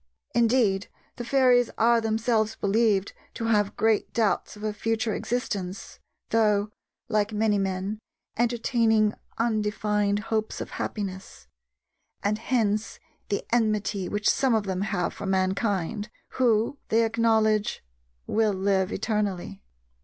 Indeed, 0.33 0.87
the 1.17 1.23
fairies 1.23 1.69
are 1.77 2.01
themselves 2.01 2.55
believed 2.55 3.13
to 3.35 3.45
have 3.45 3.77
great 3.77 4.11
doubts 4.15 4.55
of 4.55 4.63
a 4.63 4.73
future 4.73 5.13
existence, 5.13 5.99
though, 6.31 6.71
like 7.07 7.31
many 7.31 7.59
men, 7.59 7.99
entertaining 8.35 9.13
undefined 9.37 10.17
hopes 10.33 10.59
of 10.59 10.71
happiness; 10.81 11.45
and 12.23 12.39
hence 12.39 12.97
the 13.29 13.45
enmity 13.51 14.09
which 14.09 14.27
some 14.27 14.55
of 14.55 14.63
them 14.63 14.81
have 14.81 15.13
for 15.13 15.27
mankind, 15.27 16.09
who, 16.29 16.79
they 16.89 17.05
acknowledge, 17.05 17.83
will 18.25 18.53
live 18.53 18.91
eternally. 18.91 19.61